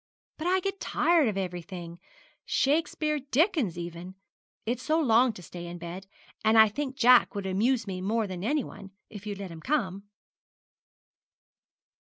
'But 0.39 0.47
I 0.47 0.61
get 0.61 0.79
tired 0.79 1.27
of 1.27 1.37
everything 1.37 1.99
Shakespeare, 2.43 3.19
Dickens, 3.19 3.77
even. 3.77 4.15
It's 4.65 4.81
so 4.81 4.99
long 4.99 5.31
to 5.33 5.43
stay 5.43 5.67
in 5.67 5.77
bed; 5.77 6.07
and 6.43 6.57
I 6.57 6.69
think 6.69 6.95
Jack 6.95 7.35
would 7.35 7.45
amuse 7.45 7.85
me 7.85 8.01
more 8.01 8.25
than 8.25 8.43
anyone, 8.43 8.93
if 9.11 9.27
you'd 9.27 9.37
let 9.37 9.51
him 9.51 9.61
come.' 9.61 10.05